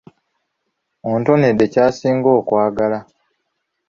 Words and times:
Ontonedde 1.11 1.65
kye 1.73 1.83
nsinga 1.91 2.29
okwagala. 2.39 2.99